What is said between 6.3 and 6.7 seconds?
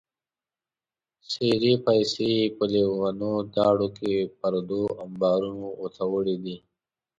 دي.